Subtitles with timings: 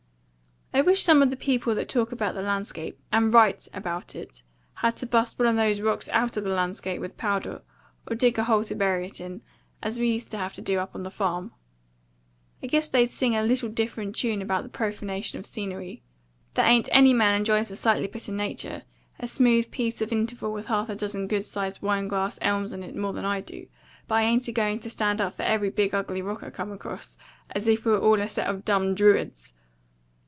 [0.73, 4.41] I wish some of the people that talk about the landscape, and WRITE about it,
[4.75, 7.61] had to bu'st one of them rocks OUT of the landscape with powder,
[8.07, 9.41] or dig a hole to bury it in,
[9.83, 11.51] as we used to have to do up on the farm;
[12.63, 16.03] I guess they'd sing a little different tune about the profanation of scenery.
[16.53, 18.83] There ain't any man enjoys a sightly bit of nature
[19.19, 22.81] a smooth piece of interval with half a dozen good sized wine glass elms in
[22.81, 23.67] it more than I do.
[24.07, 26.71] But I ain't a going to stand up for every big ugly rock I come
[26.71, 27.17] across,
[27.51, 29.53] as if we were all a set of dumn Druids.